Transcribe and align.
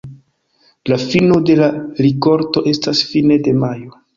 La 0.91 0.97
fino 1.11 1.37
de 1.49 1.57
la 1.61 1.69
rikolto 2.07 2.65
estas 2.73 3.07
fine 3.13 3.41
de 3.49 3.55
majo. 3.67 3.99